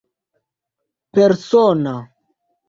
persona 1.11 1.95